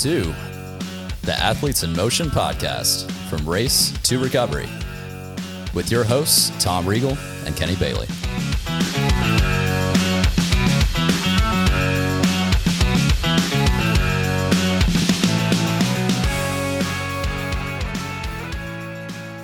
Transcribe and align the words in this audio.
to 0.00 0.32
the 1.24 1.34
Athletes 1.38 1.82
in 1.82 1.92
Motion 1.94 2.28
podcast 2.28 3.10
from 3.28 3.46
race 3.46 3.92
to 4.04 4.18
recovery 4.18 4.66
with 5.74 5.90
your 5.90 6.04
hosts, 6.04 6.50
Tom 6.58 6.86
Regal 6.86 7.18
and 7.44 7.54
Kenny 7.54 7.76
Bailey. 7.76 8.06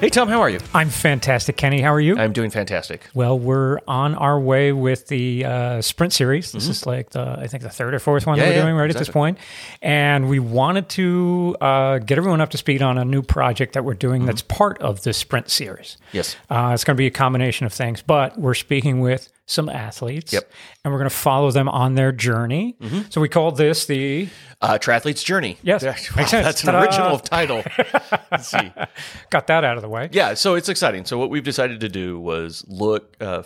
Hey, 0.07 0.11
Tom, 0.11 0.29
how 0.29 0.41
are 0.41 0.49
you? 0.49 0.61
I'm 0.73 0.89
fantastic, 0.89 1.57
Kenny. 1.57 1.81
How 1.81 1.93
are 1.93 1.99
you? 1.99 2.17
I'm 2.17 2.33
doing 2.33 2.51
fantastic. 2.51 3.09
well, 3.13 3.37
we're 3.37 3.81
on 3.89 4.15
our 4.15 4.39
way 4.39 4.73
with 4.73 5.09
the 5.09 5.45
uh, 5.45 5.83
sprint 5.83 6.13
series. 6.13 6.53
This 6.53 6.69
is 6.69 6.87
like 6.87 7.11
the 7.11 7.23
I 7.41 7.49
think 7.49 7.65
the 7.65 7.71
third 7.71 7.93
or 7.93 7.99
fourth 7.99 8.25
one 8.25 8.39
Mm-hmm. 8.39 8.43
Yeah, 8.43 8.45
that 8.45 8.51
we're 8.53 8.57
yeah, 8.59 8.63
doing 8.67 8.77
right 8.77 8.89
at 8.89 8.93
this 8.93 9.09
exactly. 9.09 9.19
point, 9.19 9.39
and 9.83 10.29
we 10.29 10.39
wanted 10.39 10.89
to 10.91 11.57
uh, 11.61 11.99
get 11.99 12.19
everyone 12.19 12.41
up 12.41 12.51
to 12.51 12.57
speed 12.57 12.83
on 12.83 12.99
a 12.99 13.05
new 13.05 13.21
project 13.21 13.73
that 13.73 13.85
we're 13.85 13.95
doing 13.95 14.21
Mm-hmm. 14.21 14.27
that's 14.27 14.43
part 14.43 14.79
of 14.81 15.03
the 15.03 15.13
sprint 15.13 15.51
series. 15.51 15.97
Yes. 16.13 16.37
Uh, 16.49 16.71
it's 16.73 16.85
going 16.85 16.95
to 16.95 16.99
be 16.99 17.09
a 17.09 17.11
combination 17.11 17.67
of 17.67 17.73
things, 17.73 18.01
but 18.01 18.39
we're 18.39 18.55
speaking 18.55 19.01
with 19.01 19.29
some 19.47 19.69
athletes, 19.69 20.33
Yep. 20.33 20.51
and 20.85 20.93
we're 20.93 20.99
going 20.99 21.09
to 21.09 21.15
follow 21.17 21.51
them 21.53 21.69
on 21.69 21.95
their 21.95 22.11
journey. 22.13 22.77
So 23.11 23.21
we 23.21 23.29
called 23.29 23.57
this 23.57 23.87
the 23.87 24.29
Uh, 24.61 24.77
Triathlete's 24.79 25.23
Journey. 25.23 25.57
Yes, 25.63 25.83
Yeah, 25.85 25.93
makes 26.17 26.31
sense. 26.31 26.45
That's 26.45 26.65
an 26.65 26.73
Ta-da. 26.73 26.81
original 26.83 27.19
title. 27.21 27.63
Let's 28.33 28.49
see. 28.49 28.73
got 29.31 29.47
that 29.47 29.63
out 29.65 29.77
of 29.77 29.83
the 29.83 29.89
way. 29.89 30.09
Yeah, 30.13 30.35
so 30.35 30.55
it's 30.57 30.69
exciting. 30.69 31.05
So 31.05 31.17
what 31.19 31.31
we've 31.31 31.45
decided 31.45 31.81
to 31.81 31.89
do 31.89 32.19
was 32.19 32.65
look. 32.67 33.15
Uh, 33.21 33.25
uh, 33.25 33.43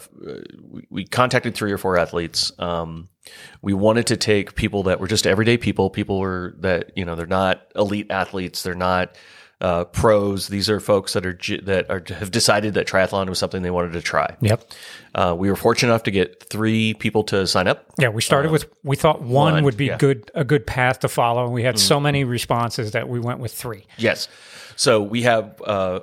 we, 0.71 0.87
we 0.89 1.05
contacted 1.05 1.55
three 1.55 1.73
or 1.73 1.79
four 1.79 1.99
athletes. 1.99 2.51
Um, 2.59 3.09
we 3.61 3.75
wanted 3.75 4.07
to 4.07 4.17
take 4.17 4.55
people 4.55 4.85
that 4.85 5.01
were 5.01 5.09
just 5.09 5.27
everyday 5.27 5.59
people. 5.59 5.91
People 5.91 6.19
were 6.21 6.55
that 6.61 6.93
you 6.97 7.05
know 7.05 7.15
they're 7.15 7.27
not 7.27 7.63
elite 7.77 8.07
athletes. 8.11 8.63
They're 8.63 8.75
not 8.75 9.17
uh, 9.61 9.85
pros. 9.85 10.49
These 10.49 10.71
are 10.71 10.81
folks 10.81 11.13
that 11.13 11.27
are 11.27 11.39
that 11.63 11.91
are 11.91 12.03
have 12.15 12.31
decided 12.31 12.75
that 12.75 12.87
triathlon 12.87 13.29
was 13.29 13.39
something 13.39 13.63
they 13.63 13.71
wanted 13.71 13.93
to 13.93 14.03
try. 14.03 14.37
Yep. 14.41 14.65
Uh, 15.15 15.35
we 15.39 15.51
were 15.51 15.57
fortunate 15.57 15.93
enough 15.93 16.05
to 16.05 16.11
get 16.11 16.43
three 16.45 16.95
people 16.95 17.25
to 17.25 17.47
sign 17.47 17.67
up. 17.69 17.85
Yeah, 17.99 18.09
we 18.09 18.23
started 18.23 18.51
with 18.51 18.71
we 18.83 18.97
thought 18.97 19.23
one, 19.23 19.55
one, 19.55 19.65
would 19.65 19.77
be 19.77 19.87
yeah. 19.87 19.99
good 19.99 20.31
a 20.35 20.45
good 20.45 20.67
path 20.67 21.01
to 21.01 21.09
follow, 21.09 21.45
and 21.45 21.53
we 21.53 21.63
had 21.63 21.79
so 21.79 22.01
many 22.01 22.25
responses 22.25 22.93
that 22.93 23.09
we 23.09 23.21
went 23.21 23.41
with 23.41 23.53
three. 23.53 23.87
Yes. 23.99 24.29
So 24.77 25.03
we 25.03 25.23
have 25.23 25.61
uh, 25.61 26.01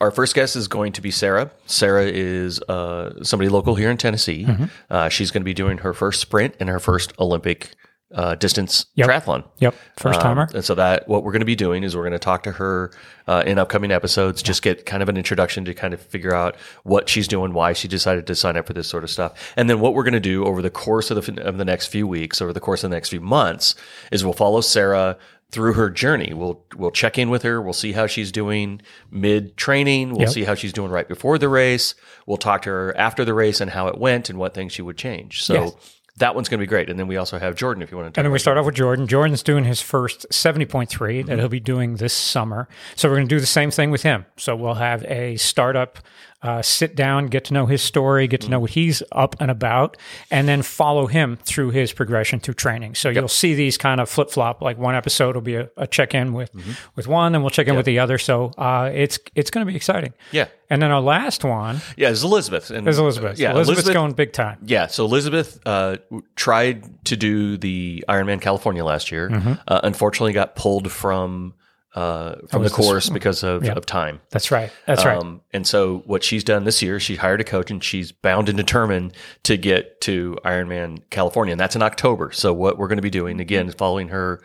our 0.00 0.10
first 0.10 0.34
guest 0.34 0.56
is 0.56 0.66
going 0.66 0.92
to 0.94 1.00
be 1.00 1.12
Sarah. 1.12 1.52
Sarah 1.66 2.06
is 2.06 2.60
uh, 2.62 3.22
somebody 3.22 3.48
local 3.48 3.76
here 3.76 3.88
in 3.88 3.98
Tennessee. 3.98 4.46
Mm-hmm. 4.46 4.64
Uh, 4.90 5.08
she's 5.10 5.30
going 5.30 5.42
to 5.42 5.44
be 5.44 5.54
doing 5.54 5.78
her 5.78 5.94
first 5.94 6.20
sprint 6.20 6.56
and 6.58 6.68
her 6.68 6.80
first 6.80 7.12
Olympic 7.20 7.70
uh, 8.14 8.34
distance 8.34 8.86
Yep. 8.94 9.08
triathlon. 9.08 9.44
Yep, 9.58 9.74
first 9.96 10.18
Um, 10.18 10.22
timer. 10.22 10.48
and 10.54 10.64
so 10.64 10.74
that 10.74 11.06
what 11.08 11.22
we're 11.22 11.30
going 11.32 11.40
to 11.40 11.46
be 11.46 11.54
doing 11.54 11.84
is 11.84 11.94
we're 11.96 12.02
going 12.02 12.12
to 12.12 12.18
talk 12.18 12.42
to 12.42 12.52
her 12.52 12.90
uh, 13.28 13.42
in 13.46 13.58
upcoming 13.58 13.92
episodes, 13.92 14.42
just 14.42 14.62
get 14.62 14.84
kind 14.84 15.02
of 15.02 15.08
an 15.08 15.16
introduction 15.16 15.64
to 15.64 15.74
kind 15.74 15.94
of 15.94 16.00
figure 16.00 16.34
out 16.34 16.56
what 16.82 17.08
she's 17.08 17.28
doing, 17.28 17.52
why 17.52 17.72
she 17.72 17.86
decided 17.86 18.26
to 18.26 18.34
sign 18.34 18.56
up 18.56 18.66
for 18.66 18.72
this 18.72 18.88
sort 18.88 19.04
of 19.04 19.10
stuff, 19.10 19.52
and 19.56 19.70
then 19.70 19.78
what 19.80 19.94
we're 19.94 20.02
going 20.02 20.12
to 20.14 20.20
do 20.20 20.44
over 20.44 20.60
the 20.60 20.70
course 20.70 21.10
of 21.12 21.24
the 21.24 21.42
of 21.42 21.56
the 21.58 21.64
next 21.64 21.86
few 21.86 22.06
weeks, 22.06 22.42
over 22.42 22.52
the 22.52 22.60
course 22.60 22.82
of 22.82 22.90
the 22.90 22.96
next 22.96 23.10
few 23.10 23.20
months, 23.20 23.74
is 24.10 24.24
we'll 24.24 24.32
follow 24.34 24.60
Sarah 24.60 25.16
through 25.52 25.72
her 25.74 25.90
journey. 25.90 26.32
We'll 26.34 26.64
we'll 26.76 26.90
check 26.92 27.18
in 27.18 27.28
with 27.30 27.42
her. 27.44 27.60
We'll 27.62 27.72
see 27.72 27.92
how 27.92 28.06
she's 28.08 28.30
doing 28.32 28.80
mid 29.10 29.56
training. 29.56 30.10
We'll 30.10 30.22
Yep. 30.22 30.30
see 30.30 30.44
how 30.44 30.54
she's 30.54 30.72
doing 30.72 30.90
right 30.90 31.08
before 31.08 31.38
the 31.38 31.48
race. 31.48 31.94
We'll 32.26 32.36
talk 32.38 32.62
to 32.62 32.70
her 32.70 32.96
after 32.96 33.24
the 33.24 33.34
race 33.34 33.60
and 33.60 33.70
how 33.70 33.86
it 33.88 33.98
went 33.98 34.30
and 34.30 34.38
what 34.38 34.54
things 34.54 34.72
she 34.72 34.82
would 34.82 34.96
change. 34.96 35.42
So. 35.44 35.54
Yes. 35.54 35.96
That 36.18 36.34
one's 36.34 36.48
going 36.48 36.58
to 36.58 36.62
be 36.62 36.68
great, 36.68 36.90
and 36.90 36.98
then 36.98 37.06
we 37.06 37.16
also 37.16 37.38
have 37.38 37.54
Jordan. 37.54 37.82
If 37.82 37.90
you 37.90 37.96
want 37.96 38.08
to, 38.08 38.10
talk 38.10 38.18
And 38.18 38.26
then 38.26 38.32
we 38.32 38.38
start 38.38 38.58
off 38.58 38.66
with 38.66 38.74
Jordan. 38.74 39.06
Jordan's 39.06 39.42
doing 39.42 39.64
his 39.64 39.80
first 39.80 40.26
70.3 40.30 40.88
Mm-hmm. 40.90 41.26
that 41.28 41.38
he'll 41.38 41.48
be 41.48 41.60
doing 41.60 41.96
this 41.96 42.12
summer. 42.12 42.68
So 42.96 43.08
we're 43.08 43.16
going 43.16 43.28
to 43.28 43.34
do 43.34 43.40
the 43.40 43.46
same 43.46 43.70
thing 43.70 43.90
with 43.90 44.02
him. 44.02 44.26
So 44.36 44.54
we'll 44.56 44.74
have 44.74 45.04
a 45.04 45.36
startup 45.36 45.98
uh, 46.42 46.62
sit 46.62 46.96
down, 46.96 47.26
get 47.26 47.44
to 47.46 47.54
know 47.54 47.66
his 47.66 47.82
story, 47.82 48.26
get 48.26 48.40
to 48.42 48.48
know 48.48 48.60
what 48.60 48.70
he's 48.70 49.02
up 49.12 49.36
and 49.40 49.50
about, 49.50 49.96
and 50.30 50.48
then 50.48 50.62
follow 50.62 51.06
him 51.06 51.38
through 51.42 51.70
his 51.70 51.92
progression 51.92 52.40
through 52.40 52.54
training. 52.54 52.94
So 52.94 53.10
you'll 53.10 53.28
see 53.28 53.54
these 53.54 53.76
kind 53.76 54.00
of 54.00 54.08
flip 54.08 54.30
flop. 54.30 54.62
Like 54.62 54.78
one 54.78 54.94
episode 54.94 55.34
will 55.34 55.42
be 55.42 55.56
a, 55.56 55.70
a 55.76 55.86
check 55.86 56.14
in 56.14 56.32
with 56.32 56.50
Mm-hmm. 56.54 56.72
with 56.96 57.06
one, 57.06 57.34
and 57.34 57.44
we'll 57.44 57.50
check 57.50 57.68
in 57.68 57.76
with 57.76 57.86
the 57.86 57.98
other. 57.98 58.18
So 58.18 58.52
uh, 58.58 58.90
it's 58.92 59.18
it's 59.34 59.50
going 59.50 59.66
to 59.66 59.70
be 59.70 59.76
exciting. 59.76 60.14
Yeah. 60.32 60.48
And 60.70 60.80
then 60.80 60.90
our 60.92 61.00
last 61.00 61.44
one 61.44 61.80
Yeah, 61.96 62.10
it's 62.10 62.22
Elizabeth. 62.22 62.70
And, 62.70 62.86
is 62.88 62.98
Elizabeth. 62.98 63.38
Yeah, 63.38 63.50
Elizabeth's 63.52 63.80
Elizabeth, 63.80 63.94
going 63.94 64.12
big 64.12 64.32
time. 64.32 64.58
Yeah, 64.64 64.86
so 64.86 65.04
Elizabeth 65.04 65.58
uh, 65.66 65.96
tried 66.36 67.04
to 67.06 67.16
do 67.16 67.56
the 67.56 68.04
Ironman 68.08 68.40
California 68.40 68.84
last 68.84 69.10
year. 69.12 69.28
Mm-hmm. 69.30 69.52
Uh, 69.66 69.80
unfortunately, 69.82 70.32
got 70.32 70.54
pulled 70.56 70.90
from 70.90 71.54
uh, 71.94 72.36
from 72.48 72.62
the 72.62 72.68
this- 72.68 72.72
course 72.76 73.08
because 73.10 73.42
of, 73.42 73.64
of 73.68 73.84
time. 73.86 74.20
That's 74.30 74.50
right. 74.50 74.70
That's 74.86 75.04
right. 75.04 75.18
Um, 75.18 75.40
and 75.52 75.66
so 75.66 75.98
what 76.06 76.22
she's 76.22 76.44
done 76.44 76.64
this 76.64 76.82
year, 76.82 77.00
she 77.00 77.16
hired 77.16 77.40
a 77.40 77.44
coach 77.44 77.70
and 77.70 77.82
she's 77.82 78.12
bound 78.12 78.48
and 78.48 78.56
determined 78.56 79.14
to 79.44 79.56
get 79.56 80.00
to 80.02 80.36
Ironman 80.44 81.02
California. 81.10 81.52
And 81.52 81.60
that's 81.60 81.74
in 81.76 81.82
October. 81.82 82.30
So 82.32 82.52
what 82.52 82.78
we're 82.78 82.88
going 82.88 82.98
to 82.98 83.02
be 83.02 83.10
doing 83.10 83.40
again 83.40 83.68
is 83.68 83.74
following 83.74 84.08
her 84.08 84.40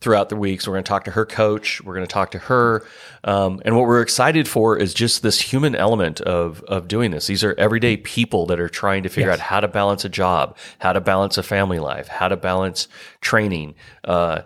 throughout 0.00 0.28
the 0.28 0.36
weeks. 0.36 0.66
We're 0.66 0.74
going 0.74 0.84
to 0.84 0.88
talk 0.88 1.04
to 1.04 1.10
her 1.10 1.26
coach. 1.26 1.82
We're 1.82 1.94
going 1.94 2.06
to 2.06 2.12
talk 2.12 2.30
to 2.32 2.38
her. 2.38 2.86
Um, 3.24 3.60
and 3.64 3.74
what 3.76 3.86
we're 3.86 4.00
excited 4.02 4.46
for 4.46 4.76
is 4.76 4.94
just 4.94 5.22
this 5.22 5.40
human 5.40 5.74
element 5.74 6.20
of, 6.20 6.62
of 6.68 6.86
doing 6.86 7.10
this. 7.10 7.26
These 7.26 7.42
are 7.42 7.52
everyday 7.58 7.96
people 7.96 8.46
that 8.46 8.60
are 8.60 8.68
trying 8.68 9.02
to 9.02 9.08
figure 9.08 9.30
Yes. 9.30 9.40
out 9.40 9.44
how 9.46 9.58
to 9.60 9.66
balance 9.66 10.04
a 10.04 10.08
job, 10.08 10.56
how 10.78 10.92
to 10.92 11.00
balance 11.00 11.36
a 11.36 11.42
family 11.42 11.80
life, 11.80 12.06
how 12.06 12.28
to 12.28 12.36
balance 12.36 12.86
training, 13.20 13.74
uh, 14.04 14.42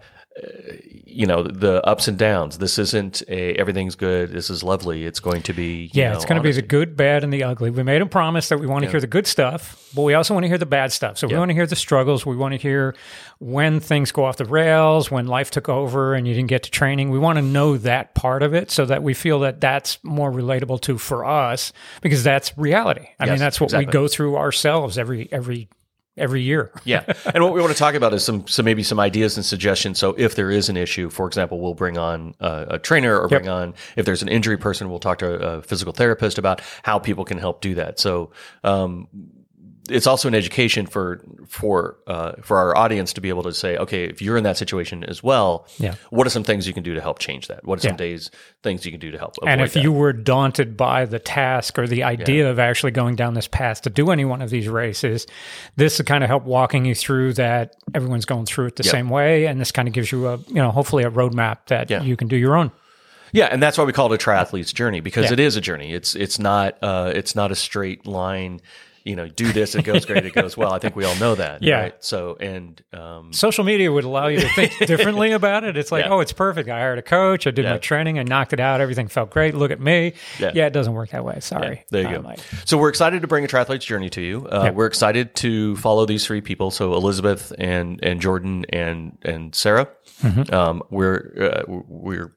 you 1.05 1.27
know 1.27 1.43
the 1.43 1.85
ups 1.87 2.09
and 2.09 2.19
downs. 2.19 2.59
This 2.59 2.79
isn't 2.79 3.23
a 3.29 3.55
everything's 3.55 3.95
good. 3.95 4.31
This 4.31 4.49
is 4.49 4.63
lovely. 4.63 5.05
It's 5.05 5.21
going 5.21 5.43
to 5.43 5.53
be 5.53 5.85
you 5.85 5.91
Yeah, 5.93 6.11
know, 6.11 6.17
it's 6.17 6.25
going 6.25 6.41
to 6.41 6.43
be 6.43 6.53
the 6.53 6.63
good, 6.63 6.97
bad, 6.97 7.23
and 7.23 7.33
the 7.33 7.45
ugly. 7.45 7.71
We 7.71 7.83
made 7.83 8.01
a 8.01 8.07
promise 8.07 8.49
that 8.49 8.59
we 8.59 8.67
want 8.67 8.85
to 8.85 8.91
hear 8.91 9.01
the 9.01 9.07
good 9.07 9.27
stuff, 9.27 9.91
but 9.95 10.03
we 10.03 10.15
also 10.15 10.33
want 10.33 10.45
to 10.45 10.49
hear 10.49 10.59
the 10.59 10.67
bad 10.67 10.91
stuff. 10.91 11.19
So 11.19 11.27
we 11.27 11.37
want 11.37 11.51
to 11.51 11.55
hear 11.55 11.67
the 11.67 11.77
struggles. 11.77 12.25
We 12.25 12.37
want 12.37 12.53
to 12.53 12.59
hear 12.59 12.95
when 13.39 13.81
things 13.81 14.11
go 14.11 14.25
off 14.25 14.39
the 14.39 14.47
rails, 14.47 15.11
when 15.11 15.27
life 15.27 15.51
took 15.51 15.69
over 15.69 16.15
and 16.15 16.27
you 16.27 16.35
didn't 16.35 16.49
get 16.49 16.63
to 16.63 16.71
training. 16.71 17.11
We 17.11 17.19
want 17.19 17.37
to 17.37 17.43
know 17.43 17.77
that 17.79 18.15
part 18.15 18.43
of 18.43 18.55
it 18.55 18.71
so 18.71 18.87
that 18.87 19.03
we 19.03 19.13
feel 19.13 19.41
that 19.41 19.61
that's 19.61 20.03
more 20.03 20.33
relatable 20.33 20.81
to 20.83 20.97
for 20.97 21.25
us 21.27 21.73
because 22.01 22.25
that's 22.25 22.57
reality. 22.57 23.07
I 23.21 23.27
mean, 23.27 23.39
that's 23.39 23.61
what 23.61 23.67
exactly. 23.67 23.87
we 23.87 23.93
go 23.93 24.09
through 24.09 24.37
ourselves 24.37 24.97
every 24.97 25.29
every 25.31 25.69
every 26.17 26.43
year. 26.43 26.73
yeah. 26.85 27.05
And 27.35 27.43
what 27.43 27.53
we 27.53 27.61
want 27.61 27.73
to 27.73 27.79
talk 27.79 27.95
about 27.95 28.13
is 28.15 28.25
some, 28.25 28.47
some 28.47 28.65
maybe 28.65 28.83
some 28.83 29.01
ideas 29.01 29.37
and 29.37 29.45
suggestions. 29.45 29.99
So 29.99 30.15
if 30.19 30.35
there 30.35 30.51
is 30.51 30.69
an 30.69 30.77
issue, 30.77 31.11
for 31.11 31.27
example, 31.27 31.61
we'll 31.61 31.75
bring 31.75 31.99
on 31.99 32.35
uh, 32.41 32.67
a 32.69 32.79
trainer 32.79 33.19
or 33.19 33.29
bring 33.29 33.49
on 33.49 33.75
if 33.97 34.05
there's 34.05 34.23
an 34.23 34.29
injury 34.29 34.57
person, 34.57 34.91
we'll 34.91 34.99
talk 34.99 35.19
to 35.19 35.35
a 35.35 35.63
physical 35.63 35.93
therapist 35.93 36.39
about 36.39 36.61
how 36.83 36.99
people 36.99 37.25
can 37.25 37.39
help 37.39 37.61
do 37.61 37.75
that. 37.75 37.99
So 37.99 38.31
um, 38.65 39.09
it's 39.93 40.07
also 40.07 40.27
an 40.29 40.35
education 40.35 40.87
for 40.87 41.21
for 41.47 41.97
uh, 42.07 42.33
for 42.43 42.57
our 42.59 42.77
audience 42.77 43.13
to 43.13 43.21
be 43.21 43.29
able 43.29 43.43
to 43.45 43.53
say, 43.53 43.77
okay, 43.77 44.05
if 44.05 44.23
you're 44.23 44.37
in 44.37 44.45
that 44.45 44.57
situation 44.57 45.05
as 45.05 45.23
well, 45.23 45.67
Yeah. 45.79 45.95
what 46.11 46.27
are 46.27 46.31
some 46.31 46.45
things 46.45 46.67
you 46.67 46.73
can 46.73 46.83
do 46.83 46.95
to 46.95 47.01
help 47.01 47.19
change 47.19 47.49
that? 47.49 47.65
What 47.65 47.79
are 47.79 47.83
some 47.83 47.93
Yeah. 47.93 47.97
days 47.97 48.31
things 48.63 48.85
you 48.87 48.91
can 48.93 49.01
do 49.01 49.11
to 49.11 49.19
help? 49.19 49.35
And 49.47 49.61
if 49.61 49.75
that? 49.75 49.83
you 49.83 49.93
were 49.93 50.13
daunted 50.13 50.77
by 50.77 51.05
the 51.05 51.19
task 51.19 51.79
or 51.79 51.87
the 51.87 52.03
idea 52.05 52.51
of 52.51 52.59
actually 52.59 52.93
going 52.93 53.17
down 53.17 53.35
this 53.35 53.49
path 53.49 53.83
to 53.83 53.91
do 53.91 54.11
any 54.11 54.25
one 54.25 54.41
of 54.43 54.51
these 54.51 54.69
races, 54.69 55.27
this 55.77 55.99
will 55.99 56.05
kind 56.07 56.25
of 56.25 56.29
help 56.29 56.45
walking 56.45 56.85
you 56.85 56.95
through 56.95 57.35
that 57.35 57.75
everyone's 57.95 58.25
going 58.25 58.47
through 58.47 58.67
it 58.67 58.77
the 58.77 58.85
same 58.85 59.09
way. 59.09 59.47
And 59.47 59.61
this 59.61 59.73
kind 59.73 59.89
of 59.89 59.95
gives 59.95 60.11
you 60.13 60.27
a, 60.29 60.37
you 60.49 60.55
know, 60.55 60.71
hopefully 60.71 61.05
a 61.05 61.11
roadmap 61.11 61.59
that 61.69 61.91
Yeah. 61.91 62.03
you 62.03 62.17
can 62.17 62.29
do 62.29 62.37
your 62.37 62.57
own. 62.57 62.71
Yeah, 63.33 63.47
and 63.47 63.63
that's 63.63 63.79
why 63.79 63.85
we 63.85 63.93
call 63.93 64.13
it 64.13 64.23
a 64.23 64.25
triathlete's 64.31 64.73
journey 64.73 65.01
because 65.01 65.27
Yeah. 65.27 65.33
it 65.35 65.41
is 65.41 65.57
a 65.57 65.61
journey. 65.61 65.93
It's 65.95 66.15
it's 66.15 66.39
not 66.39 66.77
uh, 66.83 67.13
it's 67.15 67.35
not 67.35 67.51
a 67.51 67.55
straight 67.57 68.07
line. 68.07 68.61
You 69.05 69.17
know, 69.17 69.27
do 69.27 69.53
this, 69.53 69.75
it 69.75 69.83
goes 69.83 70.05
great, 70.05 70.25
it 70.27 70.33
goes 70.33 70.57
well. 70.57 70.73
I 70.73 70.79
think 70.79 70.95
we 70.95 71.05
all 71.05 71.17
know 71.17 71.35
that. 71.35 71.61
Yeah. 71.61 71.81
Right? 71.81 71.95
So, 72.05 72.37
and 72.39 72.81
um, 72.93 73.33
Social 73.33 73.65
media 73.65 73.91
would 73.91 74.05
allow 74.05 74.29
you 74.29 74.39
to 74.39 74.49
think 74.51 74.79
differently 74.87 75.33
about 75.33 75.65
it. 75.65 75.77
It's 75.77 75.91
like, 75.91 76.05
Yeah. 76.05 76.13
oh, 76.13 76.21
it's 76.21 76.33
perfect. 76.33 76.69
I 76.69 76.79
hired 76.79 77.01
a 77.01 77.03
coach. 77.03 77.49
I 77.49 77.51
did 77.51 77.65
Yeah. 77.65 77.73
my 77.73 77.79
training. 77.79 78.21
I 78.21 78.23
knocked 78.23 78.53
it 78.53 78.61
out. 78.61 78.81
Everything 78.81 79.09
felt 79.09 79.31
great. 79.31 79.57
Look 79.57 79.73
at 79.73 79.81
me. 79.81 80.13
Yeah. 80.39 80.53
Yeah, 80.55 80.67
it 80.67 80.73
doesn't 80.73 80.93
work 80.93 81.11
that 81.11 81.25
way. 81.25 81.39
Sorry. 81.41 81.83
there 81.91 82.03
you 82.09 82.17
Um, 82.19 82.23
go. 82.23 82.29
I- 82.29 82.37
So 82.65 82.79
we're 82.79 82.91
excited 82.91 83.23
to 83.23 83.27
bring 83.27 83.45
a 83.45 83.49
triathlete's 83.49 83.85
journey 83.85 84.09
to 84.11 84.21
you. 84.21 84.47
Uh. 84.47 84.71
We're 84.73 84.87
excited 84.87 85.35
to 85.37 85.75
follow 85.79 86.07
these 86.07 86.25
three 86.25 86.41
people. 86.41 86.71
So 86.71 86.95
Elizabeth 86.95 87.53
and 87.59 87.99
and 88.05 88.21
Jordan 88.21 88.67
and 88.69 89.19
and 89.23 89.53
Sarah. 89.53 89.89
Mm-hmm. 90.23 90.55
Um, 90.55 90.81
we're 90.91 91.33
uh, 91.41 91.63
we're 91.67 92.31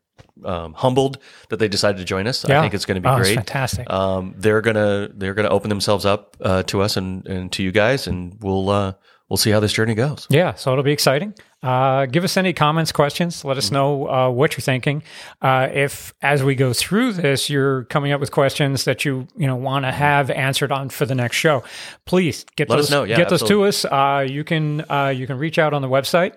um, 0.43 0.73
humbled 0.73 1.17
that 1.49 1.57
they 1.59 1.67
decided 1.67 1.97
to 1.97 2.03
join 2.05 2.27
us. 2.27 2.43
I 2.45 2.61
think 2.61 2.73
it's 2.73 2.85
going 2.85 2.95
to 2.95 3.01
be 3.01 3.07
Oh, 3.07 3.17
great. 3.17 3.35
fantastic. 3.35 3.89
Um, 3.89 4.33
they're 4.37 4.61
gonna 4.61 5.09
they're 5.13 5.33
gonna 5.33 5.49
open 5.49 5.69
themselves 5.69 6.05
up 6.05 6.35
uh, 6.41 6.63
to 6.63 6.81
us 6.81 6.97
and, 6.97 7.25
and 7.27 7.51
to 7.53 7.63
you 7.63 7.71
guys, 7.71 8.07
and 8.07 8.37
we'll 8.41 8.69
uh, 8.69 8.93
we'll 9.29 9.37
see 9.37 9.51
how 9.51 9.59
this 9.59 9.73
journey 9.73 9.95
goes. 9.95 10.27
Yeah, 10.29 10.53
so 10.55 10.71
it'll 10.71 10.83
be 10.83 10.91
exciting. 10.91 11.33
Uh, 11.63 12.05
give 12.05 12.23
us 12.23 12.37
any 12.37 12.53
comments, 12.53 12.91
questions. 12.91 13.43
Let 13.43 13.57
us 13.57 13.71
know 13.71 14.07
uh, 14.07 14.29
what 14.29 14.53
you're 14.53 14.61
thinking. 14.61 15.01
Uh, 15.41 15.67
if, 15.73 16.13
as 16.21 16.43
we 16.43 16.53
go 16.53 16.73
through 16.73 17.13
this, 17.13 17.49
you're 17.49 17.85
coming 17.85 18.11
up 18.11 18.19
with 18.19 18.29
questions 18.31 18.83
that 18.85 19.03
you 19.03 19.27
you 19.35 19.47
know 19.47 19.55
want 19.55 19.85
to 19.85 19.91
have 19.91 20.29
answered 20.29 20.71
on 20.71 20.89
for 20.89 21.05
the 21.05 21.15
next 21.15 21.37
show, 21.37 21.63
please 22.05 22.45
get 22.55 22.69
Let 22.69 22.75
those 22.75 22.85
us 22.85 22.91
know. 22.91 23.03
Yeah, 23.03 23.17
get 23.17 23.29
those 23.29 23.43
to 23.43 23.63
us. 23.63 23.83
Uh, 23.83 24.27
you 24.29 24.43
can 24.43 24.81
uh, 24.91 25.07
you 25.15 25.25
can 25.25 25.39
reach 25.39 25.57
out 25.57 25.73
on 25.73 25.81
the 25.81 25.89
website. 25.89 26.33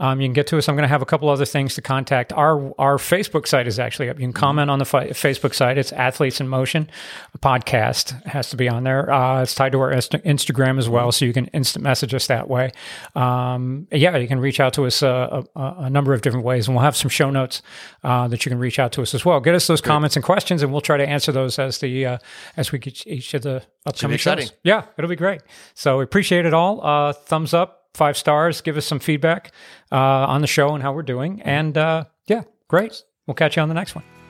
Um, 0.00 0.20
you 0.20 0.26
can 0.26 0.32
get 0.32 0.48
to 0.48 0.58
us. 0.58 0.68
I'm 0.68 0.74
going 0.74 0.82
to 0.82 0.88
have 0.88 1.02
a 1.02 1.06
couple 1.06 1.28
other 1.28 1.44
things 1.44 1.76
to 1.76 1.82
contact. 1.82 2.32
Our 2.32 2.74
our 2.76 2.96
Facebook 2.96 3.46
site 3.46 3.68
is 3.68 3.78
actually 3.78 4.08
up. 4.08 4.18
You 4.18 4.24
can 4.24 4.32
comment 4.32 4.68
on 4.68 4.80
the 4.80 4.84
fi- 4.84 5.10
Facebook 5.10 5.54
site. 5.54 5.78
It's 5.78 5.92
Athletes 5.92 6.40
in 6.40 6.48
Motion 6.48 6.88
podcast 7.42 8.24
has 8.24 8.48
to 8.50 8.56
be 8.56 8.68
on 8.68 8.84
there. 8.84 9.10
Uh, 9.12 9.42
it's 9.42 9.54
tied 9.54 9.72
to 9.72 9.80
our 9.80 9.90
Inst- 9.90 10.12
Instagram 10.12 10.78
as 10.78 10.88
well, 10.88 11.12
so 11.12 11.24
you 11.24 11.32
can 11.32 11.46
instant 11.48 11.82
message 11.82 12.14
us 12.14 12.28
that 12.28 12.48
way. 12.48 12.70
Um, 13.14 13.88
yeah, 13.90 14.16
you 14.16 14.28
can 14.28 14.38
reach 14.38 14.60
out 14.62 14.72
to 14.74 14.86
us 14.86 15.02
uh, 15.02 15.42
a, 15.54 15.60
a, 15.60 15.74
a 15.80 15.90
number 15.90 16.14
of 16.14 16.22
different 16.22 16.44
ways, 16.46 16.68
and 16.68 16.74
we'll 16.74 16.84
have 16.84 16.96
some 16.96 17.08
show 17.08 17.30
notes 17.30 17.60
uh, 18.04 18.28
that 18.28 18.44
you 18.44 18.50
can 18.50 18.58
reach 18.58 18.78
out 18.78 18.92
to 18.92 19.02
us 19.02 19.14
as 19.14 19.24
well. 19.24 19.40
Get 19.40 19.54
us 19.54 19.66
those 19.66 19.80
comments 19.80 20.16
and 20.16 20.24
questions, 20.24 20.62
and 20.62 20.72
we'll 20.72 20.80
try 20.80 20.96
to 20.96 21.06
answer 21.06 21.32
those 21.32 21.58
as 21.58 21.78
the 21.78 22.06
uh, 22.06 22.18
as 22.56 22.72
we 22.72 22.78
get 22.78 23.06
each 23.06 23.34
of 23.34 23.42
the 23.42 23.62
upcoming 23.84 24.16
shows. 24.16 24.52
Yeah, 24.62 24.84
it'll 24.96 25.10
be 25.10 25.16
great. 25.16 25.42
So 25.74 25.98
we 25.98 26.04
appreciate 26.04 26.46
it 26.46 26.54
all. 26.54 26.84
Uh, 26.84 27.12
thumbs 27.12 27.52
up, 27.52 27.88
five 27.94 28.16
stars. 28.16 28.60
Give 28.60 28.76
us 28.76 28.86
some 28.86 29.00
feedback 29.00 29.52
uh, 29.90 29.96
on 29.96 30.40
the 30.40 30.46
show 30.46 30.74
and 30.74 30.82
how 30.82 30.92
we're 30.92 31.02
doing. 31.02 31.42
And 31.42 31.76
uh, 31.76 32.04
yeah, 32.26 32.42
great. 32.68 33.02
We'll 33.26 33.34
catch 33.34 33.56
you 33.56 33.62
on 33.62 33.68
the 33.68 33.74
next 33.74 33.94
one. 33.94 34.21